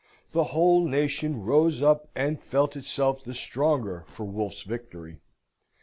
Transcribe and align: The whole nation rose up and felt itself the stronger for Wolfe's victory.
The 0.31 0.45
whole 0.45 0.83
nation 0.87 1.43
rose 1.43 1.83
up 1.83 2.07
and 2.15 2.41
felt 2.41 2.75
itself 2.75 3.23
the 3.23 3.35
stronger 3.35 4.03
for 4.07 4.23
Wolfe's 4.25 4.63
victory. 4.63 5.17